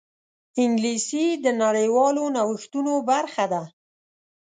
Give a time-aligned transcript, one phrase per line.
[0.61, 3.63] انګلیسي د نړیوالو نوښتونو برخه ده